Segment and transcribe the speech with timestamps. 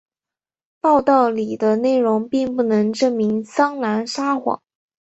[0.79, 4.59] 报道里的内容并不能证明桑兰撒谎。